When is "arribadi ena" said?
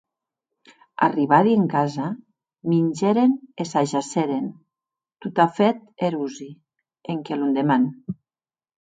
1.07-1.67